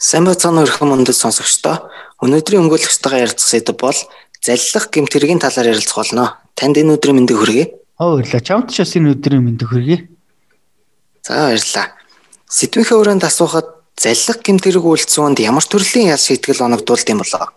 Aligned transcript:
Сайн 0.00 0.28
байцгаана 0.28 0.60
уу 0.60 0.68
өрхөн 0.68 0.92
мөндөд 0.92 1.16
сонсогчдоо. 1.16 1.88
Өнөөдрийн 2.20 2.68
өнгөлөгчтэйгээ 2.68 3.24
ярилцах 3.24 3.48
сэдэв 3.48 3.76
бол 3.80 3.96
заллах 4.44 4.86
гэмтэргийн 4.92 5.40
талаар 5.40 5.72
ярилцах 5.72 5.96
болно. 5.96 6.36
Танд 6.52 6.76
энэ 6.76 7.00
өдрийн 7.00 7.16
мэндийг 7.16 7.40
хүргэе. 7.40 7.64
Баярлалаа. 7.96 8.44
Чамд 8.44 8.68
ч 8.72 8.84
бас 8.84 8.92
энэ 8.92 9.16
өдрийн 9.16 9.40
мэндийг 9.40 9.72
хүргэе. 9.72 9.98
За 11.24 11.48
баярлалаа. 11.48 11.86
Сэдвийнхээ 12.44 13.00
өрөөнд 13.00 13.24
асуухад 13.24 13.68
заллах 13.96 14.38
гэмтэрэг 14.44 14.84
үйлцсэн 14.84 15.22
хүнд 15.24 15.40
ямар 15.40 15.64
төрлийн 15.64 16.12
ял 16.12 16.20
шийтгэл 16.20 16.68
оногдуулд 16.68 17.08
юм 17.08 17.24
болоо? 17.24 17.48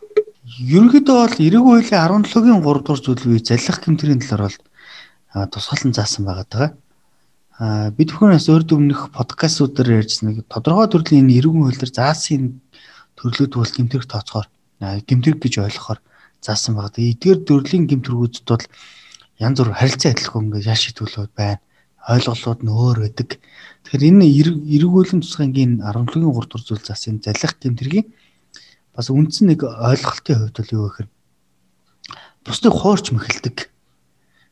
Ерөнхийдөө 0.64 1.16
бол 1.20 1.36
эрэг 1.44 1.64
хуулийн 1.64 2.24
17-гийн 2.24 2.64
3 2.64 2.84
дугаар 2.88 3.02
зүйлгүй 3.04 3.40
заллах 3.44 3.80
гэмтэрийн 3.84 4.24
талаар 4.24 4.48
бол 4.48 5.48
тусгаалan 5.52 5.92
заасан 5.92 6.24
байгаа 6.24 6.48
даа. 6.48 6.68
Бид 7.60 8.16
бүхэн 8.16 8.40
бас 8.40 8.48
өөр 8.48 8.64
дөмнөх 8.64 9.12
подкастуудаар 9.12 10.00
ярьжсэн 10.00 10.32
нэг 10.32 10.48
тодорхой 10.48 10.88
төрлийн 10.88 11.28
энэ 11.28 11.44
эргэн 11.44 11.68
хуулиар 11.68 11.92
заасан 11.92 12.64
төрлүүд 13.20 13.52
бол 13.60 13.68
гэмтэрэг 13.68 14.08
тооцохоор 14.08 14.48
гэмтэрэг 14.80 15.44
гэж 15.44 15.54
ойлгохоор 15.68 16.00
заасан 16.40 16.80
байгаа. 16.80 17.04
Эдгээр 17.04 17.44
төрлийн 17.44 17.84
гэмтэргүүдэд 17.92 18.48
бол 18.48 18.64
янз 19.44 19.60
бүр 19.60 19.76
харилцаа 19.76 20.16
адилхан 20.16 20.44
ингээд 20.48 20.70
яаш 20.72 20.82
шийтгүүлүүд 20.88 21.32
байна. 21.36 21.60
Ойлголууд 22.08 22.60
нь 22.64 22.72
өөр 22.72 22.98
байдаг. 23.04 23.30
Тэгэхээр 23.84 24.08
энэ 24.08 24.24
хуулийн 24.88 25.20
тусгайгийн 25.20 25.84
17-гийн 25.84 26.32
3 26.32 26.32
дугаар 26.32 26.64
зүйл 26.64 26.88
заасан 26.88 27.20
залих 27.20 27.60
гэмтэргийн 27.60 28.08
бас 28.96 29.12
үндсэн 29.12 29.52
нэг 29.52 29.68
ойлголтын 29.68 30.48
хувьд 30.48 30.56
бол 30.64 30.76
юу 30.80 30.84
гэхээр 30.88 31.10
бусдыг 32.48 32.72
хуурч 32.72 33.12
мэхэлдэг 33.12 33.68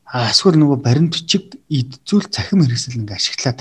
эсвэл 0.08 0.56
нөгөө 0.56 0.80
баримтчиг 0.80 1.60
эд 1.68 2.00
зүйл 2.08 2.28
цахим 2.32 2.64
хэрэгсэл 2.64 3.04
ингээ 3.04 3.20
ашиглаад 3.20 3.60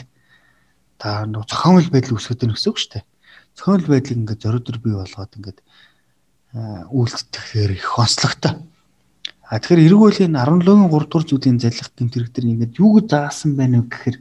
та 0.99 1.27
нөгөө 1.27 1.51
зохиомл 1.51 1.91
байдал 1.91 2.15
үүсгэж 2.15 2.39
байна 2.39 2.55
гэсэн 2.55 2.71
үг 2.71 2.79
шүү 2.79 2.91
дээ. 2.95 3.05
Зохиомл 3.59 3.89
байдлыг 3.91 4.19
ингээ 4.23 4.39
зориудөр 4.39 4.79
бий 4.79 4.95
болгоод 4.95 5.33
ингээ 5.37 5.57
үйлдэхээр 6.55 7.73
их 7.75 7.99
онцлогтой. 7.99 8.55
А 9.47 9.59
тэгэхээр 9.59 9.87
эрг 9.91 10.01
үеийн 10.01 10.35
17-гийн 10.39 10.91
3 10.91 11.07
дугаар 11.07 11.27
зүйлийн 11.27 11.59
залхах 11.59 11.91
гэмтэрэг 11.95 12.31
төр 12.31 12.47
ингээ 12.47 12.79
юу 12.79 12.99
гэж 12.99 13.07
заасан 13.11 13.59
байна 13.59 13.83
вэ 13.83 13.91
гэхээр 13.91 14.19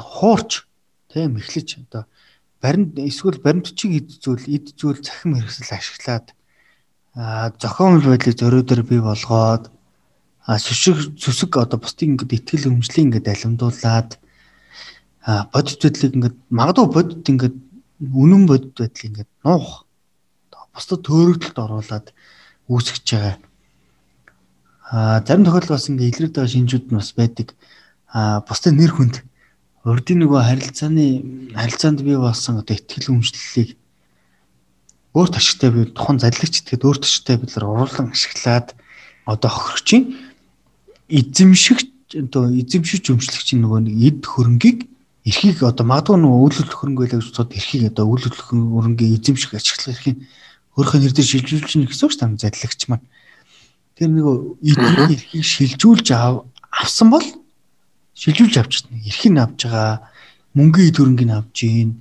хуурч 0.00 0.64
тийм 1.12 1.36
эхлэж 1.36 1.68
одоо 1.88 2.04
баримт 2.62 2.96
эсвэл 2.96 3.40
баримтчиг 3.44 3.90
эд 4.00 4.08
зүйл 4.16 4.44
эд 4.48 4.72
зүйл 4.78 5.00
цахим 5.04 5.36
хэрэгсэл 5.36 5.76
ашиглаад 5.76 6.26
а 7.12 7.52
зохиомл 7.60 8.06
байдлыг 8.08 8.36
зориудөр 8.38 8.80
бий 8.86 9.00
болгоод 9.04 9.68
а 10.46 10.58
сүшиг 10.58 11.14
сүсэг 11.18 11.56
одоо 11.56 11.78
бусдыг 11.78 12.08
ингээд 12.08 12.36
ихтгэл 12.36 12.70
өмжлөлийн 12.70 13.08
ингээд 13.14 13.30
алимдуулаад 13.30 14.10
а 15.22 15.46
бодит 15.54 15.78
байдлыг 15.82 16.14
ингээд 16.18 16.36
магадгүй 16.50 16.86
бодит 16.90 17.26
ингээд 17.30 17.56
үнэн 18.02 18.42
бодит 18.50 18.74
байдлыг 18.74 19.06
ингээд 19.06 19.30
нуух 19.46 19.86
бусдад 20.74 21.00
төөрөгдөлд 21.06 21.58
оруулаад 21.62 22.06
үүсгэж 22.66 23.06
байгаа. 23.12 23.36
А 24.90 25.20
зарим 25.22 25.44
тохиолдолд 25.44 25.76
бас 25.76 25.86
ингээд 25.88 26.10
илрээд 26.10 26.34
байгаа 26.34 26.54
шинжүүд 26.54 26.86
нь 26.90 26.98
бас 26.98 27.12
байдаг. 27.14 27.48
А 28.10 28.40
бусдын 28.42 28.76
нэр 28.80 28.92
хүнд 28.92 29.22
урдын 29.84 30.18
нөгөө 30.24 30.40
харилцааны 30.42 31.06
харилцаанд 31.54 32.00
бий 32.02 32.16
болсон 32.16 32.58
одоо 32.58 32.74
ихтгэл 32.74 33.12
өмжлөлийг 33.14 33.78
өөрт 35.12 35.34
ашигтай 35.36 35.70
бий 35.70 35.86
тухайн 35.92 36.18
залливч 36.22 36.54
этгээд 36.62 36.86
өөрт 36.86 37.02
ашигтай 37.04 37.36
билэр 37.36 37.64
уруулан 37.68 38.14
ашиглаад 38.14 38.72
одоо 39.26 39.50
хохирогчийн 39.50 40.31
эзэмшигч 41.12 42.16
одоо 42.24 42.48
эзэмшиж 42.48 43.04
өмчлөгч 43.12 43.48
нөгөө 43.60 43.80
нэг 43.84 43.96
эд 44.08 44.20
хөрөнгийг 44.24 44.88
эрхийг 45.28 45.60
одоо 45.60 45.84
магадгүй 45.84 46.16
нөгөө 46.16 46.40
үйлдэл 46.44 46.72
хөрөнгө 46.72 47.00
байлаа 47.04 47.20
гэж 47.20 47.28
бодоод 47.28 47.52
эрхийг 47.52 47.82
одоо 47.92 48.04
үйлдэл 48.08 48.42
хөрөнгөний 48.48 49.16
эзэмших 49.20 49.52
ашиглах 49.52 49.92
эрхийг 49.92 50.18
өөрийнхөө 50.76 51.00
нэр 51.04 51.12
дээр 51.12 51.28
шилжүүлж 51.28 51.66
чинь 51.68 51.84
гэсэн 51.84 52.04
үг 52.08 52.12
шүү 52.16 52.20
дээ 52.32 52.42
задлагч 52.48 52.80
маань. 52.88 53.06
Тэр 53.96 54.08
нөгөө 54.08 54.36
эдний 54.72 55.16
эрхийг 55.20 55.44
шилжүүлж 55.44 56.08
авсан 56.12 57.08
бол 57.12 57.26
шилжүүлж 58.16 58.54
авч 58.56 58.72
чинь 58.88 59.04
эрхийг 59.04 59.36
авч 59.36 59.68
байгаа 59.68 60.08
мөнгөний 60.56 60.88
эд 60.88 60.96
хөрөнгөний 60.96 61.36
авж 61.36 61.56
гин 61.60 62.00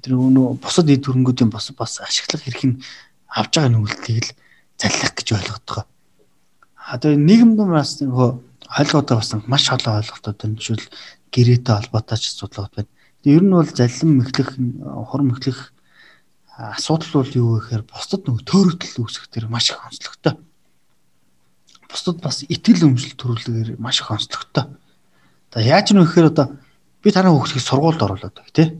тэр 0.00 0.16
нөгөө 0.16 0.56
бусад 0.56 0.88
эд 0.88 1.04
хөрөнгүүдийн 1.04 1.52
бас 1.52 1.68
бас 1.76 2.00
ашиглах 2.00 2.48
эрхийг 2.48 2.80
авж 3.28 3.52
байгаа 3.52 3.70
нүгэлтийг 3.76 4.24
л 4.24 4.32
заллах 4.80 5.12
гэж 5.12 5.28
ойлгоод 5.36 5.64
байгаа 5.68 5.95
одоо 6.86 7.18
нийгэмд 7.18 7.58
бас 7.66 7.98
нөгөө 7.98 8.30
ойлгоотой 8.78 9.16
бас 9.18 9.30
маш 9.50 9.66
олон 9.74 9.98
ойлголтууд 9.98 10.38
байна. 10.38 10.58
Жишээл 10.58 10.86
гэрээтэй 11.34 11.74
холбоотой 11.74 12.18
ч 12.18 12.30
асуудал 12.30 12.70
байна. 12.70 12.90
Ер 13.26 13.42
нь 13.42 13.50
бол 13.50 13.66
заллим 13.66 14.22
мэхлэх, 14.22 14.54
хурм 15.10 15.34
мэхлэх 15.34 15.74
асуудал 16.56 17.26
бол 17.26 17.32
юу 17.34 17.58
гэхээр 17.58 17.82
бусдад 17.90 18.22
нөгөө 18.22 18.42
төөрөгдөл 18.46 19.02
үүсэх 19.02 19.26
дээр 19.34 19.50
маш 19.50 19.74
их 19.74 19.82
онцлогтой. 19.82 20.38
Бусдад 21.90 22.22
бас 22.22 22.46
итгэл 22.46 22.86
өмжил 22.86 23.18
төрүүлгээр 23.18 23.82
маш 23.82 24.00
их 24.00 24.10
онцлогтой. 24.14 24.64
За 25.52 25.58
яаж 25.60 25.90
вэ 25.90 26.06
гэхээр 26.06 26.30
одоо 26.30 26.54
би 27.02 27.10
танаа 27.10 27.34
хүүхдийг 27.34 27.66
сургуульд 27.66 28.02
оруулаад 28.02 28.34
баг 28.38 28.50
тий. 28.54 28.78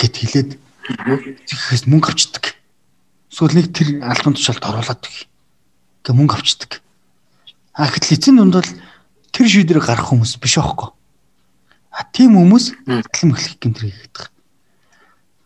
гэт 0.00 0.14
хэлээд 0.16 0.50
тэгэхээс 1.46 1.84
мөнгө 1.84 2.10
авчдаг. 2.16 2.56
Эсвэл 3.30 3.60
нэг 3.60 3.76
тэр 3.76 4.00
албан 4.02 4.34
тушаалд 4.34 4.64
оруулаад 4.64 5.00
баг 5.04 5.14
гэ 6.06 6.14
мөнгө 6.14 6.38
авчдаг. 6.38 6.78
А 7.74 7.90
гэтэл 7.90 8.14
эцэн 8.14 8.38
дунд 8.38 8.54
бол 8.54 8.70
тэр 9.34 9.46
шийдвэрийг 9.50 9.82
гаргах 9.82 10.14
хүмүүс 10.14 10.38
биш 10.38 10.62
аахгүй. 10.62 10.94
А 11.90 12.06
тийм 12.14 12.38
хүмүүс 12.38 12.86
хөтлөм 12.86 13.34
эхлэх 13.34 13.58
гэмтрийг 13.58 13.94
хийдэг. 13.98 14.30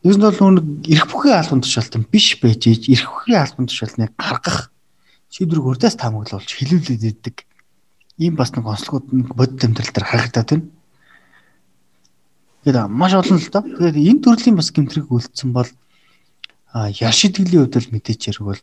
Ер 0.05 0.17
нь 0.21 0.25
бол 0.25 0.37
нүг 0.37 0.85
эрх 0.85 1.09
бүхий 1.09 1.33
албан 1.33 1.65
тушаалтан 1.65 2.05
биш 2.05 2.37
байж 2.37 2.69
ээж 2.69 2.93
эрх 2.93 3.09
бүхий 3.09 3.41
албан 3.41 3.67
тушаалтныг 3.73 4.13
гаргах 4.21 4.69
шийдвэрийг 5.33 5.67
урдаас 5.67 5.97
таамаглуулж 5.97 6.51
хилүүлээд 6.53 7.05
идэг. 7.09 7.37
Ийм 8.21 8.37
бас 8.37 8.53
нэг 8.53 8.69
онцлогуд 8.69 9.09
нэг 9.17 9.33
бодит 9.33 9.65
амьдрал 9.65 9.93
дээр 9.95 10.07
харагдаад 10.07 10.49
байна. 10.51 10.69
Тэгэхээр 12.61 12.89
маш 12.93 13.13
олон 13.17 13.39
л 13.41 13.49
доо. 13.49 13.63
Тэгэхээр 13.65 13.97
энэ 13.97 14.23
төрлийн 14.25 14.57
бас 14.59 14.69
гэмтрийг 14.75 15.09
үлдсэн 15.09 15.51
бол 15.55 15.71
яр 16.75 17.15
шидэглэлийн 17.15 17.65
хувьд 17.65 17.79
л 17.81 17.93
мэдээч 17.95 18.21
хэрэг 18.29 18.45
бол 18.45 18.61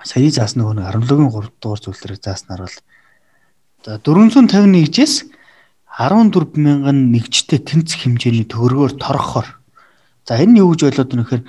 сая 0.00 0.30
заасан 0.32 0.64
нөгөө 0.64 0.80
17-гийн 0.80 1.30
3 1.30 1.52
дугаар 1.60 1.80
зүйлээр 1.84 2.16
зааснаар 2.16 2.64
бол 2.64 2.76
за 3.84 3.98
451-ээс 4.00 5.14
14 5.92 6.56
мянган 6.56 7.12
нэгжтэй 7.12 7.60
тэнцэх 7.60 8.08
хэмжээний 8.08 8.48
төгрөгөөр 8.48 8.96
торгохоор 8.96 9.48
за 10.24 10.40
энэ 10.40 10.56
нь 10.56 10.60
юу 10.64 10.72
гэж 10.72 10.88
ойлгоод 10.88 11.10
байна 11.12 11.24
гэхээр 11.28 11.44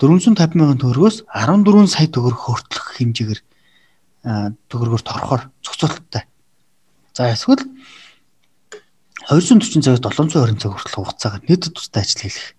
450 0.00 0.56
мянган 0.56 0.80
төгрөгөөс 0.80 1.16
14 1.28 1.92
сая 1.92 2.08
төгрөг 2.08 2.40
хүртэлх 2.40 2.88
хэмжээгээр 2.96 3.40
төгрөгөөр 4.72 5.04
торгохоор 5.04 5.42
зохицуулттай. 5.60 6.24
За 7.12 7.28
эсвэл 7.28 7.62
240 9.28 9.84
цагаас 9.84 10.00
720 10.00 10.58
цаг 10.58 10.72
хүртэлх 10.72 10.96
хугацаагаар 10.96 11.42
нийт 11.44 11.68
тустай 11.68 12.02
ажил 12.02 12.24
хийх. 12.24 12.56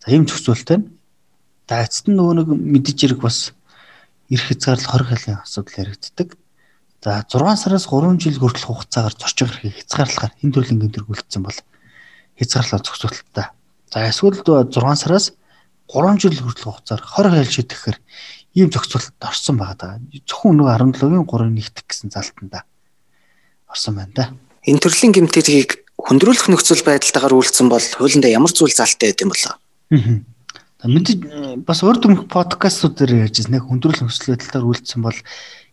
За 0.00 0.14
ийм 0.14 0.24
зохицуулттай. 0.30 0.86
За 1.66 1.82
эцэст 1.82 2.06
нь 2.06 2.14
нөгөө 2.14 2.34
нэг 2.38 2.48
мэдээж 2.54 2.98
хэрэг 3.02 3.20
бас 3.20 3.55
эрх 4.30 4.44
хязгаарлал 4.48 4.90
хориг 4.90 5.08
хэлний 5.08 5.38
асуудал 5.38 5.80
яригддаг. 5.86 6.36
За 7.02 7.24
6 7.28 7.62
сараас 7.62 7.86
3 7.86 8.18
жил 8.18 8.38
хүртэлх 8.40 8.66
хугацаагаар 8.66 9.14
зорчиг 9.14 9.48
эрхийг 9.48 9.74
хязгаарлахаар 9.78 10.32
энэ 10.42 10.52
төрлийн 10.52 10.80
гэмтэр 10.80 11.04
гүйлцсэн 11.06 11.42
бол 11.42 11.58
хязгаарлалаа 12.38 12.82
зохицуулттай. 12.82 13.46
За 13.92 13.98
эсвэл 14.10 14.42
6 14.42 14.74
сараас 14.98 15.32
3 15.86 16.18
жил 16.18 16.34
хүртэлх 16.34 16.66
хугацаар 16.66 17.02
хориг 17.02 17.32
хэл 17.38 17.54
шидэхээр 17.54 17.98
ийм 18.58 18.70
зохицуулалт 18.74 19.22
орсон 19.22 19.56
байгаа. 19.56 20.00
Зөвхөн 20.26 20.56
нөгөө 20.58 20.74
17-гийн 20.98 21.26
3-ын 21.30 21.54
нэгтгэх 21.54 21.86
гэсэн 21.86 22.10
залтанда 22.10 22.64
орсон 23.70 23.94
байна 23.94 24.12
да. 24.16 24.24
Энэ 24.66 24.82
төрлийн 24.82 25.14
гэмтэрийг 25.14 25.86
хөндрүүлэх 25.94 26.50
нөхцөл 26.50 26.82
байдалтайгаар 26.82 27.38
үйлдсэн 27.38 27.70
бол 27.70 27.86
хуулиндаа 27.86 28.34
ямар 28.34 28.50
зүйл 28.50 28.74
залтай 28.74 29.14
байд 29.14 29.22
юм 29.22 29.30
болоо? 29.30 29.54
Аа 29.94 30.35
Мэдээж 30.86 31.20
э, 31.26 31.56
бас 31.60 31.82
урд 31.82 32.06
өмнөх 32.06 32.30
подкастуудаар 32.30 33.26
ярьж 33.26 33.42
ирсэн. 33.42 33.58
Хүндрэл 33.58 34.06
нөхцөл 34.06 34.38
байдлаар 34.38 34.64
үйлдсэн 34.70 35.02
бол 35.02 35.18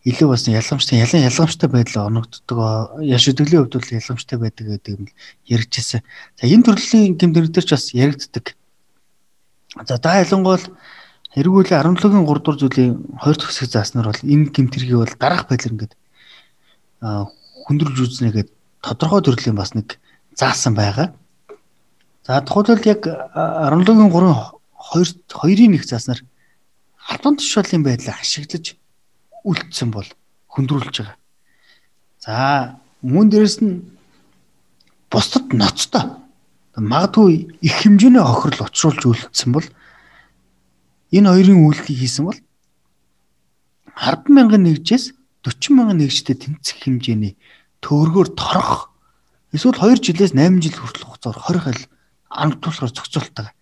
илүү 0.03 0.27
бас 0.27 0.43
ялгамжтай 0.49 0.99
ялан 0.99 1.23
ялгамжтай 1.29 1.69
байдал 1.69 2.09
оногддог. 2.09 2.59
Яш 3.05 3.29
өдөглийн 3.29 3.69
хувьд 3.69 3.77
бол 3.77 3.95
ялгамжтай 3.95 4.37
байдаг 4.41 4.65
гэдэг 4.67 4.91
юм 4.97 5.05
ярьжсэн. 5.47 6.01
За 6.41 6.43
энэ 6.49 6.65
төрлийн 6.65 7.15
дээр 7.17 7.47
ч 7.47 7.71
бас 7.71 7.93
яригддаг. 7.93 8.57
За 9.85 9.97
та 10.01 10.17
ялангуул 10.19 10.65
эргүүлийн 11.37 11.81
17-гийн 11.81 12.25
3 12.25 12.41
дугаар 12.41 12.59
зүйлийн 12.59 12.93
2 13.21 13.37
дахь 13.37 13.49
хэсэг 13.49 13.69
зааснаар 13.69 14.09
бол 14.09 14.21
энэ 14.21 14.49
гэмтэргийг 14.53 14.97
бол 14.97 15.15
дараах 15.17 15.49
байдлаар 15.49 15.73
ингээд 15.73 15.93
хүндрэлж 17.01 17.99
үзнэгээд 18.01 18.49
тодорхой 18.83 19.21
төрлийн 19.23 19.57
бас 19.57 19.73
нэг 19.73 19.97
заасан 20.35 20.75
байгаа. 20.75 21.13
За 22.27 22.41
тухайлбал 22.41 22.85
яг 22.85 23.01
17-гийн 23.07 24.11
3 24.11 24.62
хоёр 24.83 25.07
хоёрын 25.31 25.71
нэг 25.73 25.83
зааснаар 25.87 26.21
албан 27.07 27.39
тушаалын 27.39 27.83
байдлыг 27.87 28.19
ашиглаж 28.19 28.75
үлдсэн 29.47 29.89
бол 29.95 30.07
хөндрүүлж 30.51 30.95
байгаа. 30.99 31.17
За 32.23 32.35
мөн 33.01 33.31
дээрэс 33.31 33.57
нь 33.63 33.83
бусдад 35.11 35.55
ноцтой 35.55 36.03
магадгүй 36.75 37.59
их 37.61 37.75
хэмжээний 37.83 38.23
хохирол 38.23 38.67
учруулж 38.67 39.03
үлдсэн 39.05 39.51
бол 39.55 39.67
энэ 41.13 41.29
хоёрын 41.29 41.63
үйлдэлийг 41.63 41.99
хийсэн 42.01 42.23
бол 42.27 42.39
10 43.93 44.33
мянган 44.33 44.63
нэгжээс 44.65 45.13
40 45.45 45.77
мянган 45.77 45.99
нэгжтэй 46.01 46.35
тэнцэх 46.39 46.87
хэмжээний 46.87 47.37
төгрөгөөр 47.85 48.29
торох 48.33 48.89
эсвэл 49.53 49.77
2 49.77 50.01
жилээс 50.01 50.33
8 50.33 50.63
жил 50.65 50.77
хүртэл 50.81 51.05
хугацаар 51.05 51.37
20 51.37 51.61
хэл 51.61 51.83
амтуулахаар 52.33 52.91
зохицуултаа. 52.95 53.53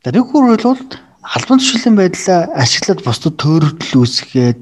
Тэрхүүр 0.00 0.56
бол 0.56 0.80
албан 1.20 1.60
тушаалын 1.60 1.96
байдлаа 1.98 2.40
ашиглаад 2.56 3.04
бусдад 3.04 3.36
төөрөгдөл 3.36 4.00
үүсгээд 4.00 4.60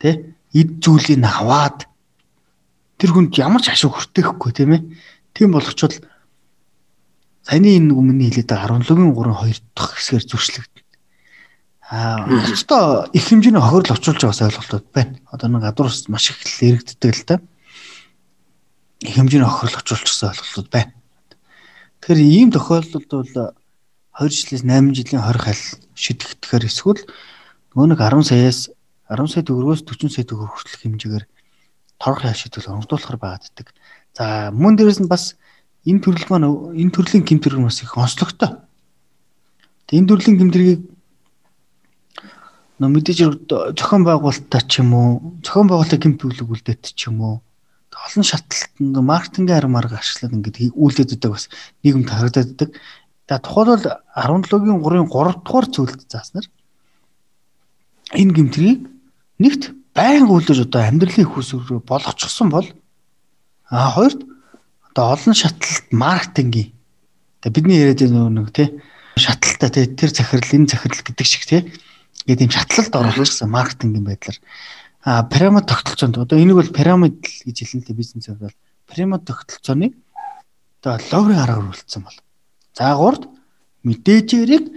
тий 0.00 0.14
эд 0.56 0.70
зүйлийг 0.80 1.20
аваад 1.20 1.84
тэр 2.96 3.10
хүнд 3.12 3.36
ямар 3.36 3.60
ч 3.60 3.68
ашиг 3.68 3.92
хүртэхгүй 3.92 4.50
тийм 4.56 4.72
ээ. 4.72 4.82
Тийм 5.36 5.52
болгочвол 5.52 5.92
саяны 7.44 7.76
энэ 7.76 7.92
өмнө 7.92 8.24
байгаа 8.48 8.80
17-гийн 8.80 9.12
3 9.12 9.52
2 9.52 9.60
дахь 9.76 9.92
хэсгээр 10.00 10.24
зөрчлөгдөн. 10.32 10.84
Аа 11.84 12.24
өстой 12.48 13.12
их 13.12 13.28
хэмжээний 13.28 13.60
хохирол 13.60 13.92
очуулж 14.00 14.20
байгаас 14.24 14.40
ойлголтууд 14.48 14.86
байна. 14.96 15.20
Одоо 15.28 15.48
нэг 15.52 15.60
гадуур 15.68 15.92
ус 15.92 16.08
маш 16.08 16.32
их 16.32 16.40
эрэгддэг 16.40 17.12
л 17.12 17.28
та. 17.28 17.36
Их 19.04 19.12
хэмжээний 19.12 19.44
хохирол 19.44 19.84
очуулчихсан 19.84 20.32
ойлголтууд 20.32 20.68
байна. 20.72 20.96
Тэгэхээр 22.00 22.24
ийм 22.24 22.48
тохиолдолд 22.48 23.10
бол 23.12 23.52
2 24.18 24.30
жилээс 24.30 24.62
8 24.62 24.94
жилийн 24.94 25.22
20 25.22 25.42
хал 25.42 25.62
шидэхдгээр 25.98 26.64
эсвэл 26.70 27.02
нөгөө 27.74 27.88
нэг 27.90 28.00
10 28.00 28.30
саяас 28.30 28.58
10 29.10 29.32
сая 29.32 29.42
төгрөгөөс 29.42 29.82
40 29.82 30.14
сая 30.14 30.24
төгрөг 30.24 30.50
хүртэлх 30.54 30.82
хэмжээгээр 30.82 31.24
торох 31.98 32.22
шийдэл 32.34 32.70
онгодуулахар 32.72 33.16
байгааддаг. 33.16 33.72
За 34.16 34.50
мөн 34.52 34.76
дээрэс 34.76 35.00
нь 35.00 35.08
бас 35.10 35.36
энэ 35.86 36.02
төрөл 36.04 36.26
маань 36.28 36.76
энэ 36.76 36.94
төрлийн 36.94 37.24
гэмтэрэг 37.24 37.60
бас 37.64 37.82
их 37.82 37.96
онцлогтой. 37.96 38.50
Энэ 39.90 40.08
төрлийн 40.08 40.38
гэмтэргийг 40.38 40.80
нөө 42.78 42.90
мэдээж 42.90 43.18
зохион 43.78 44.02
байгуулалтаа 44.04 44.62
ч 44.66 44.82
юм 44.82 44.90
уу 44.92 45.08
зохион 45.46 45.68
байгуулалтын 45.70 46.02
гэмт 46.02 46.18
бүлэг 46.20 46.48
үлдээт 46.50 46.84
ч 46.98 47.08
юм 47.08 47.22
уу 47.22 47.34
олон 47.94 48.24
шатлалтанд 48.26 48.96
маркетингийн 48.98 49.58
арга 49.58 49.70
марга 49.70 49.96
ашиглаад 50.02 50.34
ингээд 50.34 50.74
үйлдээд 50.74 51.10
байдаг 51.14 51.30
бас 51.30 51.46
нийгэмд 51.86 52.10
харагдаад 52.10 52.48
байдаг. 52.50 52.70
За 53.28 53.38
тухайлбал 53.38 53.80
17-гийн 54.16 54.80
3-ын 54.84 55.08
3 55.08 55.44
дугаар 55.44 55.66
зүйлд 55.72 56.00
зааснаар 56.12 56.46
энэ 58.12 58.34
гэмтрийг 58.36 58.80
нэгт 59.40 59.72
байнга 59.96 60.32
үлдэж 60.36 60.68
одоо 60.68 60.82
амьдралын 60.84 61.28
хүсвэр 61.32 61.80
болгочихсон 61.80 62.48
бол 62.52 62.68
а 63.70 63.90
хоёрт 63.96 64.20
одоо 64.92 65.04
олон 65.16 65.34
шатлалт 65.34 65.88
маркетингийн 65.90 66.74
бидний 67.48 67.80
яриад 67.80 68.00
байгаа 68.04 68.28
нэг 68.28 68.52
тий 68.52 68.68
шатлалтаа 69.16 69.70
тий 69.70 69.86
тэр 69.86 70.10
захирал 70.12 70.52
энэ 70.52 70.68
захирал 70.68 71.00
гэдэг 71.00 71.26
шиг 71.26 71.44
тий 71.48 71.60
гэдэг 72.28 72.44
юм 72.44 72.52
шатлалд 72.52 72.92
оруулчихсан 72.92 73.50
маркетингийн 73.50 74.04
байдлаар. 74.04 74.38
А 75.04 75.24
пирамид 75.24 75.66
тогтолцоонд 75.66 76.18
одоо 76.18 76.38
энийг 76.38 76.56
бол 76.56 76.72
пирамид 76.72 77.20
гэж 77.20 77.56
хэлнэ 77.60 77.88
л 77.88 77.96
бизнесээр 77.96 78.38
бол. 78.40 78.56
Пирамид 78.88 79.24
тогтолцооны 79.24 79.92
одоо 80.80 81.00
ловрын 81.12 81.40
аргаар 81.40 81.68
үлдсэн 81.68 82.02
бол 82.04 82.16
за 82.74 82.94
гурд 82.98 83.30
мэдээжээрийг 83.86 84.74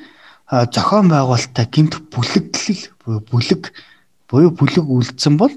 зохион 0.47 1.09
байгуулалтаа 1.11 1.65
гинт 1.67 1.99
бүлэглэл 2.13 2.83
бүлэг 3.27 3.73
буюу 4.29 4.51
бүлэг 4.51 4.85
үлдсэн 4.85 5.35
бол 5.35 5.53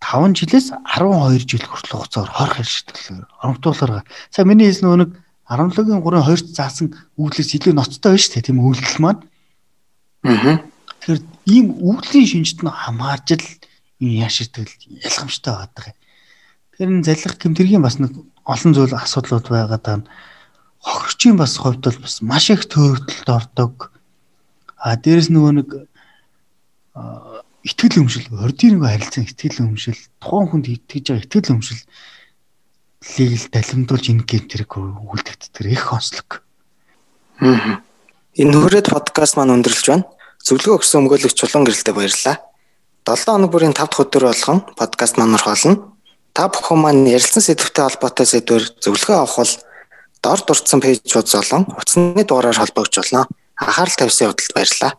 5 0.00 0.36
жилээс 0.36 0.72
12 0.96 1.44
жил 1.44 1.64
хүртэл 1.64 1.96
хугацаар 1.96 2.30
хорх 2.32 2.56
хэршигдэл 2.56 3.28
оромтуулаар. 3.44 4.04
Сая 4.32 4.48
миний 4.48 4.72
хэлсэн 4.72 4.96
нэг 4.96 5.12
17-гийн 5.44 6.00
3-ын 6.00 6.24
2-т 6.24 6.56
заасан 6.56 6.96
үйлдэлээс 7.20 7.52
илүү 7.60 7.74
ноцтой 7.76 8.16
байна 8.16 8.22
шүү 8.24 8.32
дээ 8.32 8.46
тийм 8.48 8.58
үйлдэл 8.64 8.98
маань. 9.04 9.22
Аа. 10.24 10.64
Тэгэхээр 11.04 11.20
ийм 11.52 11.66
үйлдлийн 11.84 12.28
шинжт 12.32 12.64
нь 12.64 12.72
хамаарж 12.72 13.28
л 13.36 13.44
энэ 14.00 14.24
яширтгэл 14.24 14.72
ялгамжтай 15.04 15.52
байдаг. 15.52 15.84
Тэгэхээр 16.72 16.90
энэ 16.96 17.04
залхах 17.04 17.36
гэмтэргийн 17.36 17.84
бас 17.84 18.00
нэг 18.00 18.16
олон 18.48 18.72
зүйл 18.72 18.96
асуудлууд 18.96 19.46
байгаад 19.52 19.84
байна. 19.84 20.08
Хохирчийн 20.80 21.36
бас 21.36 21.56
хувьд 21.60 21.84
бол 21.84 21.98
бас 22.00 22.20
маш 22.24 22.50
их 22.50 22.64
төөрөгдөлд 22.66 23.28
ордог. 23.28 23.92
А 24.80 24.96
дээрэс 24.96 25.28
нөгөө 25.28 25.52
нэг 25.60 25.68
итгэл 27.62 28.00
өмшил, 28.00 28.26
ординыг 28.40 28.80
харилцан 28.80 29.28
итгэл 29.28 29.68
өмшил, 29.68 30.00
тухайн 30.20 30.48
хүнд 30.48 30.66
итгэж 30.72 31.04
байгаа 31.12 31.24
итгэл 31.28 31.52
өмшил 31.52 31.80
лийг 33.00 33.32
л 33.36 33.48
далимдуулж 33.52 34.06
энэ 34.12 34.24
гэмтрийг 34.24 34.72
үлдэгддэг 34.76 35.66
их 35.68 35.92
онцлог. 35.92 36.44
Энэ 37.40 38.56
хүрээд 38.56 38.92
подкаст 38.92 39.36
маань 39.36 39.56
өндөрлөж 39.56 39.86
байна. 39.88 40.08
Зөвлөгөө 40.44 40.80
өгсөн 40.80 41.04
өмгөөлөгч 41.04 41.36
чулуун 41.36 41.64
гэрэлтэй 41.64 41.94
баярлалаа. 41.96 42.36
7 43.04 43.24
хоног 43.28 43.50
бүрийн 43.52 43.76
5 43.76 43.88
дахь 43.88 44.00
өдөр 44.04 44.24
болгон 44.28 44.60
подкаст 44.76 45.16
маань 45.16 45.36
орхолно. 45.36 45.96
Та 46.36 46.48
бүхэн 46.52 46.80
маань 46.80 47.08
ярилцсан 47.08 47.44
сэдвтэй 47.44 47.84
холбоотой 47.84 48.26
сэдвэр 48.28 48.64
зөвлөгөө 48.84 49.16
авах 49.16 49.36
бол 49.40 49.52
дор 50.22 50.40
дурдсан 50.44 50.80
пэйжүүд 50.84 51.28
болон 51.32 51.62
утасны 51.80 52.24
дугаараар 52.24 52.60
холбогдож 52.60 52.96
болно. 53.00 53.26
Анхаарал 53.56 53.96
тавьсан 53.96 54.28
явдалд 54.28 54.52
баярлалаа. 54.54 54.92